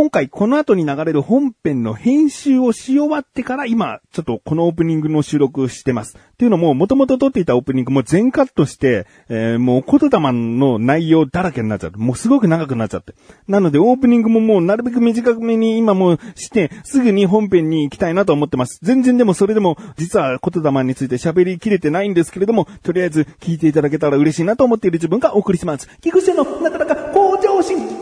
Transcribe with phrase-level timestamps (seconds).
[0.00, 6.16] 今回この後に流れる本編の編集をし終わってから今、ちょっとこのオープニングの収録してます。
[6.16, 13.12] っていうのも、もともと撮っていたオープニングも全カットして、えー、もう言霊の内容だらけになっちゃって、もうすごく長くなっちゃって。
[13.46, 18.78] なのでオープニングももうなるべく短めに今もして、すぐに本編に行きたいなと思ってます。
[18.82, 25.86] 全然でもそれでも、実は言霊について喋りきれてないんですけれども、とりあえず聞いていただけたら嬉しいなと思っている自分がお送りします。
[26.00, 27.99] 菊池のなかなか向上心。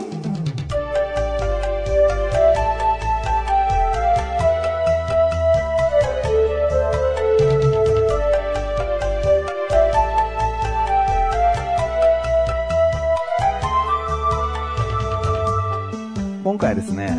[16.49, 17.11] 今回ですね、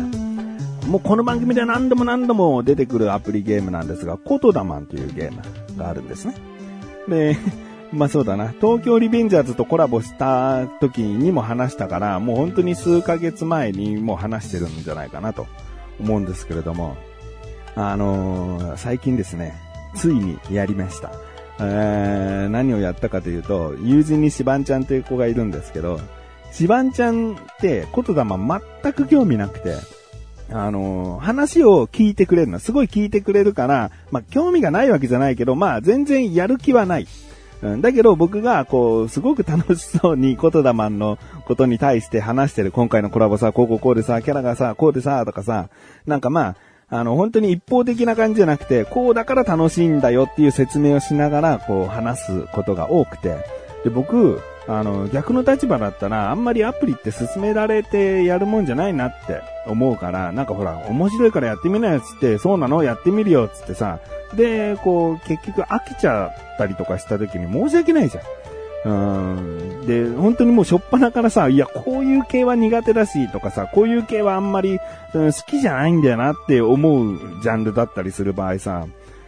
[0.87, 6.35] もうこの番組で何度も何度も出てくるアプリゲームなんですが、コトダマンというゲームがあるんですね。
[7.07, 7.37] で、
[7.93, 15.47] まあそうだな、東京リベンジャーズとコラボした時にも話したから、もう本当に数ヶ月前にもう話してるんじゃないかなと
[15.97, 16.97] 思うんですけれども、
[17.77, 19.55] あのー、最近ですね、
[19.95, 21.09] ついにやりました。
[21.61, 26.01] えー、何をやったかというと、友人にシバンちゃんという子がいるんですけど、
[26.51, 28.23] シバンちゃんって言霊
[28.83, 29.75] 全く興味なくて、
[30.49, 32.59] あのー、話を聞いてくれるの。
[32.59, 37.07] すごい聞いてくれるから、まあ、興味がないわけじゃないけど、まあ、全然やる気はない。
[37.61, 45.69] うん、だけど僕が、こう、すごく楽しそうにコトダマンのことに対して話してる今回のコラボさ、こうこうこうでさ、キャラがさ、こうでさ、とかさ、
[46.05, 46.55] なんかまあ、
[46.89, 53.37] あの、本当に一方的な感じじゃなくて、こうだから楽しいんだよっていう説明をしながら、こう話すことが多くて、
[53.85, 62.83] で、僕、あの、逆の立場だったら、あんまりアプリって進められてやるもんじゃないなって思うから、なんかほら、面白いからやってみなよっつって、そうなの？
[62.83, 63.99] やってみるよっつってさ、
[64.35, 68.23] で、こう、結局飽きちゃったりとかした時に申し訳ないじゃん。
[68.83, 68.89] う
[69.41, 69.85] ん。
[69.85, 74.79] で、本当にもうしょっぱなからさ、いや、こういう系は苦手だし、とかさ、こういう系はあんまり、
[75.13, 78.85] うん、好きじゃないんだよなって思うジャンルだったりする場合さ、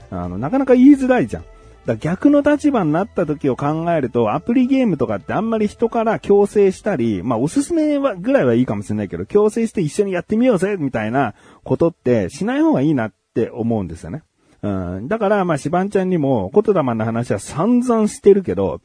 [0.09, 1.43] あの、なかなか言いづらいじゃん。
[1.85, 11.33] だ逆の立場になった時を考えると、アプリゲームとかってあんまり人から強制したり、まあおすすめはぐらいはいいかもしれないけど、強制して一緒にやってみようぜみたいな
[11.63, 14.23] ことってしない方がいいなって思うんですよね。
[14.61, 14.69] う
[15.01, 15.07] ん。
[15.09, 18.79] だから、まあ、シバンちゃんにも、言霊の話は散々してるけど、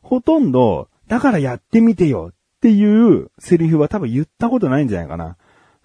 [0.00, 5.36] ほとんど、だからやってみてよっていうセリフは多分言ったことないんじゃないかな。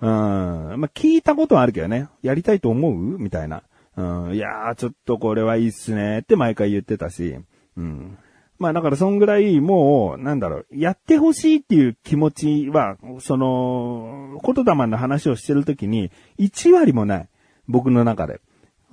[0.02, 0.80] うん。
[0.80, 2.10] まあ、聞いたことはあるけどね。
[2.22, 2.94] やりたいと思う？
[3.18, 3.64] みたいな。
[4.02, 7.38] ん、いやー、ちょっとこれはいいっすねって毎回言ってたし、
[7.78, 8.18] うん。
[8.60, 17.30] まあだからそんぐらいもう、なんだろう、やってほしいっていう気持ちは、その、言霊の話をしてるときに、1割もない。
[17.68, 18.42] 僕の中で。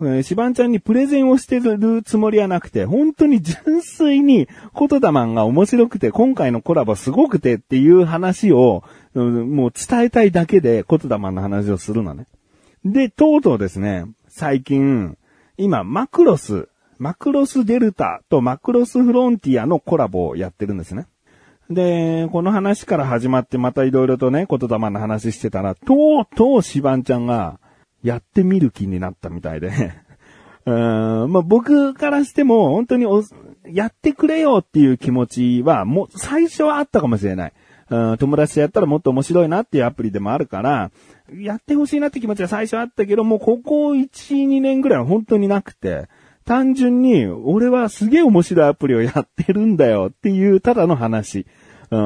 [0.00, 8.84] えー、シバンちゃんにプレゼンをしてるつもりはなくて、本当に純粋に、コトダマンが面白くて、今回のコラボすごくてっていう話を、
[9.14, 12.26] うん、もう伝えたいだけで、コトダマンの話をするのね。
[12.84, 14.04] で、とうとうですね、
[14.38, 15.16] 最近、
[15.56, 21.06] 今、マクロス、マクロスデルタとマクロスフロンティアのコラボをやってるんですね。
[21.70, 25.94] で、この話から始まってまた色々とね、言霊の話してたら、と
[26.30, 27.58] うとうシバンちゃんが
[28.02, 29.72] やってみる気になったみたいで
[30.66, 33.06] うん、まあ、僕からしても本当に
[33.64, 37.52] やってくれよっていう気持ちはもう最初はあったかもしれない。
[37.88, 40.90] うん、友達とやったらもっと面白いなっていうアプリでもあるから、
[41.34, 46.08] やってほしいなって気持ちは最初あったけど、もうここ1、2年ぐらいは本当になくて、
[46.44, 51.46] 単純に、俺はすげえ面白いアプリをやってるんだよっていう、ただの話。
[51.90, 51.96] う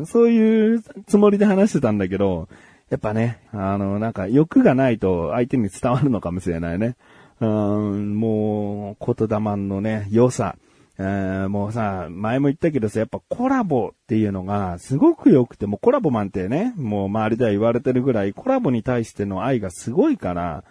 [0.00, 2.48] ん、そういうつもりで話してたんだけど、
[2.90, 6.96] やっぱね、あの、なんか欲がないと相手に伝わるのかもしれないね。
[7.40, 10.56] うん、もう、言霊のね、良さ。
[10.98, 20.64] えー、もうさ、前も言ったけどさ、やっぱコラボっていうのがすごく良くて、もうコラボマンってね、もう周りでは言われてるぐらいコラボに対しての愛がすごいから、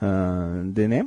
[0.00, 1.06] うん、でね、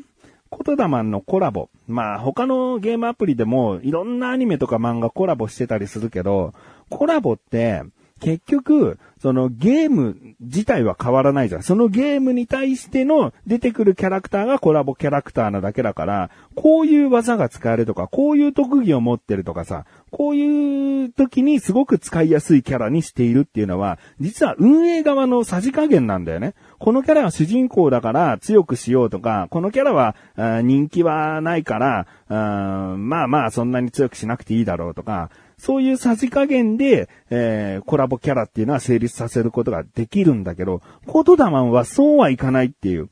[0.49, 1.69] コトダマンのコラボ。
[1.87, 6.53] まあ他のゲームアプリでもいろんなアニメとか漫画コラボしてたりするけど、
[6.89, 7.83] コラボって
[8.21, 11.63] 結局、そのゲーム自体は変わらないじゃん。
[11.63, 26.53] そのゲームに対しての出てくるキャラクターがコラボキャラクターなだけだから、こういう技が使えるとか、こういう特技を持ってるとかさ、こういう時にすごく使いやすいキャラにしているっていうのは、実は運営側のさじ加減なんだよね。
[26.79, 30.15] このキャラは主人公だから強くしようとか、このキャラは
[30.61, 35.29] 人気はないから、まあまあそんなに強くしなくていいだろうとか、
[35.61, 43.09] そういうさじ加減で、えー、コラボキャラっていうのは成立させることができるんだけど、コートダマンはそうはいかないっていう。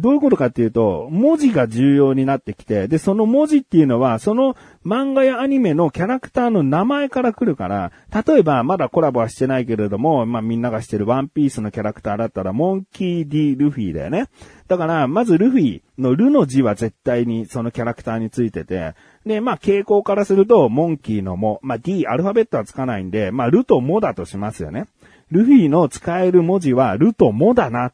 [0.00, 7.92] どういうことかっていうと、文字が重要になってきて、で、その文字っていうのは、その漫画やアニメのキャラクターの名前から来るから、
[8.26, 14.26] 例えば、まだコラボはしてないけれども、まあ、みんながしてるワンピースのキャラクターだったら、モンキー・ディ・ルフィだよね。
[14.68, 18.94] だから、まずルフィのルの字は絶対にそのキャラクターについてて、
[19.26, 24.86] で、まあ、傾向からすると、モンキーのモ、まあ、D、アルファベットはつかないんで、まあ、ルとモだとしますよね。
[25.30, 27.92] ルフィの使える文字はルとモだな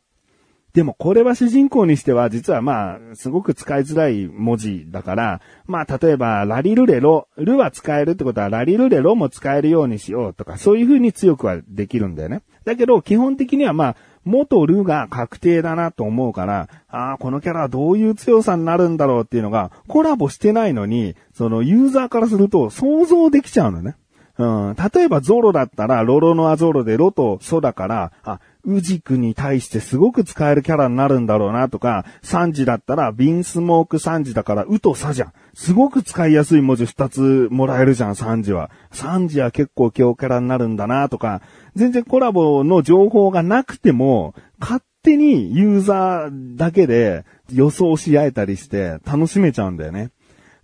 [0.76, 12.42] でもこれは主人公にしては実はまあ、すごく使いづらい文字だから、まあ例えばラリルレロ、ルは使えるってことはラリルレロも使えるようにしようとか、そういう風に強くはできるんだよね。
[12.66, 13.96] だけど基本的にはまあ、
[14.26, 23.96] 元ルが確定だなと思うから、ああ、このキャラはどういう強さになるんだろうっていうのが、コラボしてないのに、そのユーザーからすると想像できちゃうのね。
[24.38, 24.76] うん。
[24.94, 35.32] 例えばゾロだったら、ロロノアゾロでロとソだから、あ、ウジクに対してすごく使えるキャラになるんだろうなとか、サンジだったらビンスモークサンジだからウとサじゃん。
[35.54, 38.70] すごく使いやすい文字二つもらえるじゃん、サンジは。
[38.90, 41.42] サンジは結構強キャラになるんだなとか、
[41.76, 50.10] 全然コラボの情報がなくても、勝手にユーザーだけで予想し合えたりして楽しめちゃうんだよね。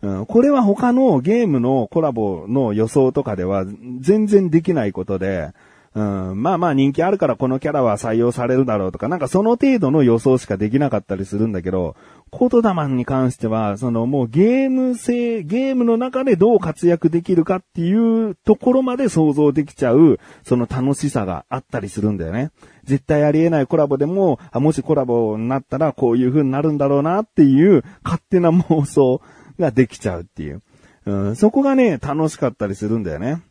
[0.02, 3.64] うん、これは他のゲームのコラボの予想とかでは
[4.00, 5.52] 全然できないことで、
[5.94, 11.96] うん、まあまあ人気あるからこのキャラは採用されるだろうとか、なんかその程度の予想しかできなかったりするんだけど、
[12.30, 22.52] コトダマンに関しては、そのもうゲーム性、ゲームの中でどう活躍できるかっていうところまで想像できちゃう、その楽しさがあったりするんだよね。
[22.84, 29.20] 絶対ありえないコラボでも、あもしコラボになったらこういう風になるんだろうなっていう勝手な妄想
[29.58, 30.62] ができちゃうっていう。
[31.04, 33.42] うん、そこがね、楽しかったりするんだよね。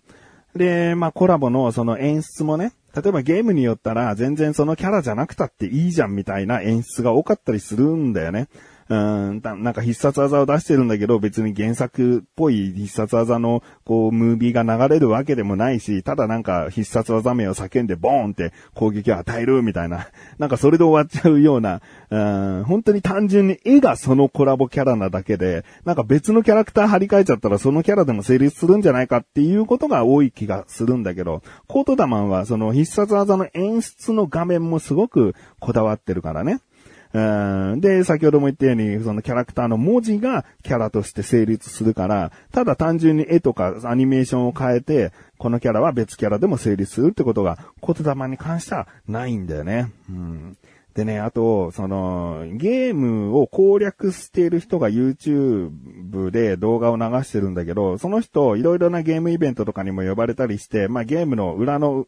[0.55, 8.47] で、まあコラボのその演出もね、例えばゲームによったら全然そのキャラじゃなくたっていいじゃんみたいな演出が多かったりするんだよね。
[8.91, 20.09] うん、なんか必殺技を出してるんだけど、別に原作っぽい必殺技の、こう、ムービーが流れるわけでもないし、ただなんか必殺技名を叫んでボーンって攻撃を与えるみたいな、
[20.39, 21.79] なんかそれで終わっちゃうような、
[22.11, 22.19] う
[22.59, 36.59] ん、本当に単純に絵がそのコラボキャラなだけで、なんか別のキャラクター張り替えちゃったらそのキャラでも成立するんじゃないかっていうことが多い気がするんだけど、コートダマンはその必殺技の演出の画面もすごくこだわってるからね。
[37.13, 49.91] うん、で、先ほども言ったように、そのキャラクターの文字がキャラとして成立するから、ただ単純に絵とかアニメーションを変えて、このキャラは別キャラでも成立するってことが、言霊に関してはないんだよね。
[50.09, 50.57] うん
[50.93, 62.07] でね、あと、その、ゲームを攻略している人が YouTube で動画を流してるんだけど、その人、いろいろなゲームイベントとかにも呼ばれたりして、まあゲームの裏の、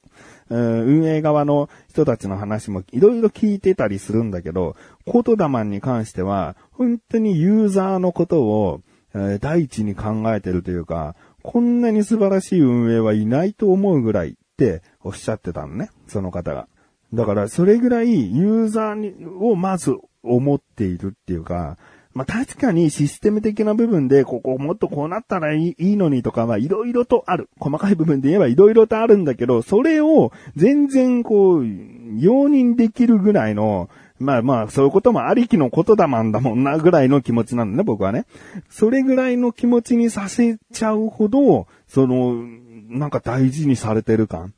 [0.49, 4.75] 運営側の人たちの話もいろいろ聞いてたりするんだけど、
[5.05, 8.81] コートダマンに関しては、本当にユーザーのことを、
[9.15, 16.67] え第一に考えてるというか、こんなに素晴らしい運営はいないと思うぐらいっておっしゃってたのね、その方が。
[17.13, 21.77] だから、それぐらいユーザーにをまず思っているっていうか、
[22.13, 27.49] まあ、確かにシステム的な部分で、ここもっとこうなったらいいのにとかはいろいろとある。
[27.59, 33.89] 細かい部分で言えばいろいろとあるんだけど、それを全然こう、容認できるぐらいの、
[34.19, 38.25] まあまあ、そういうこともありきのことだまんだもんなぐらいの気持ちなんだね、僕はね。
[38.69, 42.43] それぐらいの気持ちにさせちゃうほど、その、
[42.89, 44.53] なんか大事にされてる感。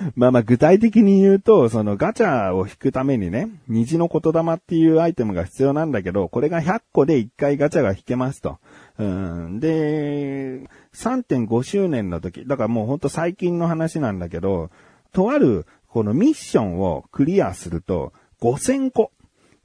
[0.16, 8.58] まあまあ具体的に言うと、そのガチャを引くためにね、虹の言霊っていうアイテムが必要なんだけど、これが100個で1回ガチャが引けますと。
[8.98, 14.70] うん、で、3.5周年の時、だからもうほんと最近の話なんだけど、
[15.12, 19.10] とあるこのミッションをクリアすると、5000個、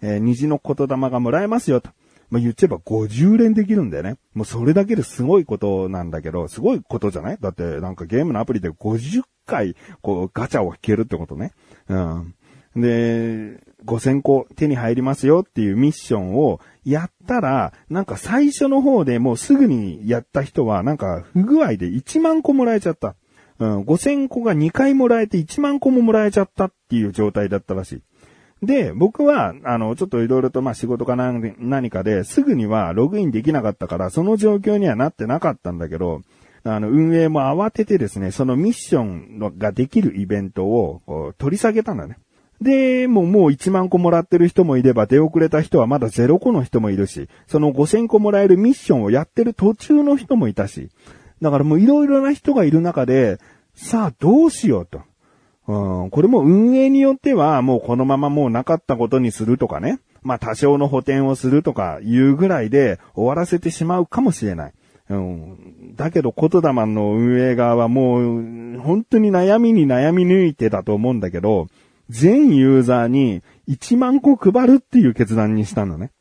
[0.01, 1.91] えー、虹の言霊がもらえますよと。
[2.29, 4.17] まあ、言っちゃえば50連できるんだよね。
[4.33, 7.37] もうそれだけですごいことなんだけど、すごいことじゃない？
[7.39, 11.53] だってなんかゲームのアプリで50回、こうガチャを引けるってことね。
[11.87, 12.35] うん。
[12.75, 23.15] で、5000個手に入りますよっていうミッションをやったら、なんか最初の方でもうすぐにやった人はなんか不具合で1万個もらえちゃった。
[23.57, 28.01] うん、5000個が2回もらえて1万個ももらえちゃったっていう状態だったらしい。
[28.65, 36.21] で、僕は、あの、ちょっといろいろと、まあ、仕事か何かですぐにはログインできなかったから、その状況にはなってなかったんだけど、
[36.63, 42.17] あの、運営も慌ててですね、そのミッションができるイベントを取り下げたんだね。
[42.61, 50.89] で、もうもう1万個もらってる人もいれば、出遅れた人はまだ0個の人もいるし、その5000個もらえるミッションをやってる途中の人もいたし、
[51.41, 53.39] だからもういろいろな人がいる中で、
[53.75, 55.01] さあどうしようと。
[55.67, 59.99] うん、これも運営によってはもうこのままもうなかったことにするとかね。
[60.21, 64.73] まあ多少の補填をするとかいうぐらいで終わらせてしまうかもしれない。
[65.09, 65.95] うん。
[65.95, 71.67] だけど、コトダマンの運営側はもう、本当に悩みに悩み抜いてたと思うんだけど、
[72.09, 76.11] 全ユーザーに1万個配るっていう決断にしたのね。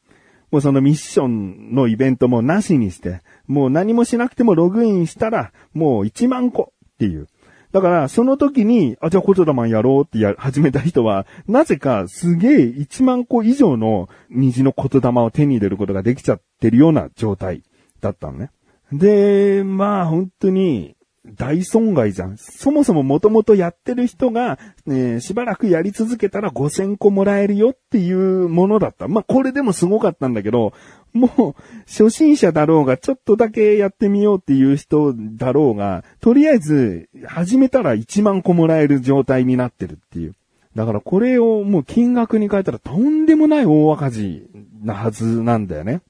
[0.50, 7.28] もうそのミッションのイベントもなしにして、もう何もしなくてもログインしたら、もう1万個っていう。
[7.74, 17.64] だから、その時に、あ、じゃあコトダマンやろうってや、始めた人は、なぜかすげえ1万個以上の虹の言霊を手に入れることができちゃってるような状態
[18.00, 18.52] だったのね。
[18.92, 20.93] で、まあ本当に、
[21.26, 22.36] 大損害じゃん。
[22.36, 29.08] そもそももともとやってる人が、ね、しばらくやり続けたら5000個もらえるよっていうものだった。
[29.08, 30.74] まあ、これでもすごかったんだけど、
[31.14, 40.34] もう、初心者だろうが、ちょっとだけやってみようっていう人だろうが、とりあえず、始めたら1万個もらえる状態になってるっていう。
[40.74, 44.48] だからこれをもう金額に変えたらとんでもない大赤字
[44.82, 46.00] なはずなんだよね。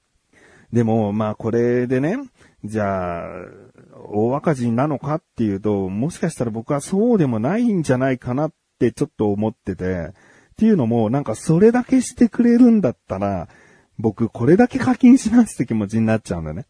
[0.73, 2.19] でも、まあこれでね、
[2.65, 3.29] じゃあ、
[4.05, 10.13] 大赤字なのかっていうと、もしかしたら僕はそうでもないんじゃないかなってちょっと思ってて、
[10.53, 13.49] っていうのも、なんかそれだけしてくれるんだったら、
[13.99, 16.67] 僕これだけ課金しますって気持ちになっちゃうんだね。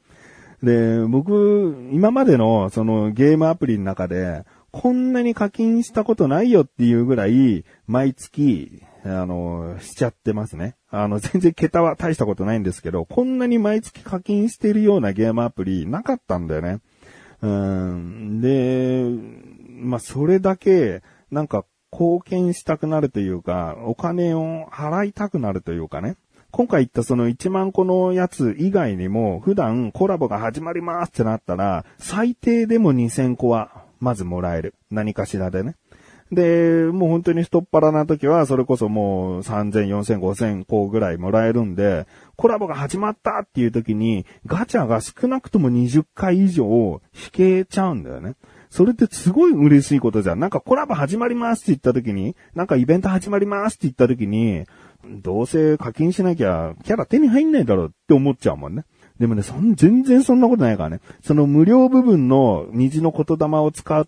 [0.63, 10.77] で、僕、今までのそのゲームアプリの中で、こんなに課金したことないよっていうぐらい、毎月、あの、しちゃってますね。
[10.91, 16.81] あの、全然桁は大したことないんですけど、こんなに毎月課金してるようなゲームアプリなかったんだよね。
[17.45, 18.41] うん。
[18.41, 19.05] で、
[19.81, 26.17] まあ、それだけ、なんか、貢献したくなるというか、お金を払いたくなるというかね。
[26.51, 34.75] 今回言ったその1万個のやつ以外にも、普段コラボが始まりますってなったら、最低でも2000個は、まずもらえる。
[34.91, 35.77] 何かしらでね。
[36.35, 48.35] で、もう本当に太っ腹な時は、それこそもう3000、4000、5000個ぐらいもらえるんで、コラボが始まったっていう時に、ガチャが少なくとも20回以上引けちゃうんだよね。
[48.71, 50.41] それってすごい嬉しいことじゃん。
[50.41, 54.65] なんかコラボ始まりますって言った時に、なんかイベント始まりますって言った時に、
[55.05, 58.85] どうせ課金しなきゃキャラ手に入んないだろうって思っちゃうもんね。
[59.19, 61.01] でもね、そん、全然そんなことないからね。
[61.23, 64.07] その無料部分の虹の言霊を使っ、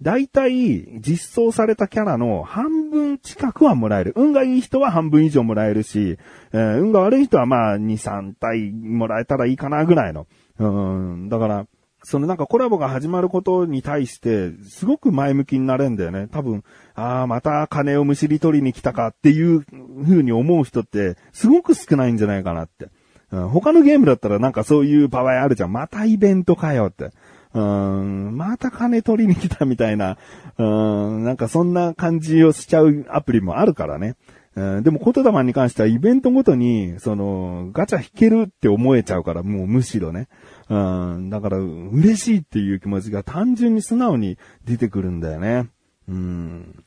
[0.00, 4.12] だいたい実装されたキャラの半分近くはもらえる。
[4.16, 6.18] 運がいい人は半分以上もらえるし、
[6.52, 10.26] えー、運が悪い人はまあ2、3体もらえたらいいかなぐらいの。
[10.58, 11.66] うん、だから、
[12.04, 16.28] そのなんかコラボが始まることに対して、すごく前向きになれんだよね。
[16.28, 19.64] 多分、ああ、また金をむしり取りに来たかっていう
[20.02, 22.88] 風に思う人って、すごく少ないんじゃないかなって。
[23.30, 25.72] うん、他のゲームだったらなんかそういう場合あるじゃん。
[25.72, 27.10] またイベントかよって。
[27.54, 30.16] うん、また金取りに来たみたいな、
[30.58, 34.16] うん、なんかそんな感じをしちゃうアプリもあるからね。
[34.54, 40.28] うん、でも、コトダマンに関してはイベントごとに、その、ガチャ引けるって思えちゃうから、もうむしろね。
[40.68, 45.70] うん、だから、嬉しいっていう気持ちが単純に素直に出てくるんだよね。
[46.06, 46.84] うん。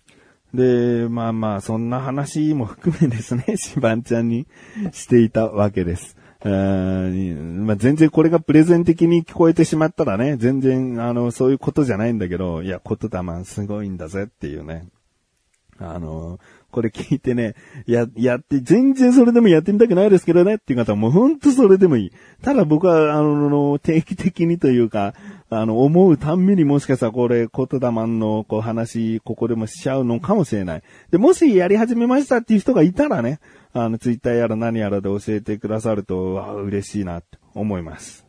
[0.54, 4.46] で、まあまあ、そんな話も含めですね、 シバンちゃんに
[4.92, 6.18] していたわけです。
[6.50, 14.88] まあ、全然これがプレゼン的に聞こえてしまったらね、全然、あの、そういうことじゃないんだけど、いや、ことだますごいんだぜっていうね。
[15.80, 16.40] あの、
[16.72, 17.56] これ聞いてね、
[17.88, 22.12] や、やって、全然それでもやってみたくないですけどねっていう方はもうほんとそれでもいい。
[22.44, 25.16] ただ僕は、あの、定期的にというか、
[25.50, 30.84] あの、思うたんびにもしかしたらこれ、言霊の、こう話、ここでもしちゃうのかもしれない。
[31.12, 33.40] で、もしやり始めましたっていう人がいたらね、
[33.74, 38.26] あの、ツイッターやら何やらで教えてくださると、わ嬉しいなって思います。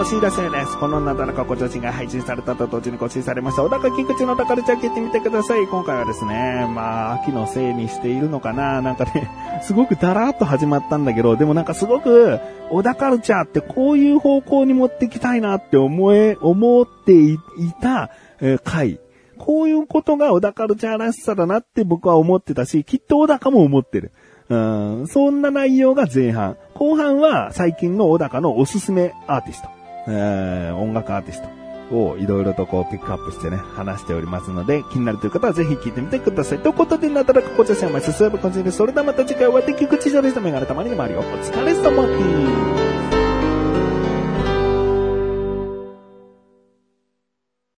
[0.00, 0.78] そしてすぐお知らせです。
[0.78, 3.62] このなだらかご女子が配信されたと同時に更新されました。
[3.62, 5.66] 小高菊池の宝ちゃん聞いてみてください。
[5.66, 9.30] 今回はですね、まあ、秋のせいにしているのかななんかね、
[9.62, 12.40] すごくだらーっと始まったんだけど、でもなんかすごく、
[12.70, 17.38] 小田カルチャーってこういう方向に持ってきたいなって思え、思ってい
[17.80, 19.00] た、えー、回。
[19.36, 24.12] こういうことが小田カルチャーらしさだなって僕は思ってたし、きっと小高も思ってる。
[24.50, 26.56] うん、そんな内容が前半。
[26.74, 29.68] 後半は最近の小高のおすすめアーティスト、
[30.06, 31.42] えー、音楽アーティス
[31.90, 36.58] トをいろいろとこうピックアップしてね、話しておりますので、気になるという方はぜひ聞いてみてください。
[36.58, 40.40] ということで、なだらかこちらせま進むこちらで、それではまた次回お会いでき口上でした。
[40.40, 41.20] メガネたまにもあるよ。
[41.20, 42.79] お疲れ様です。